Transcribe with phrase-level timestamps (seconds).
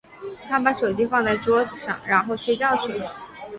[0.47, 3.15] 她把手机放在桌子上，然后睡觉去了。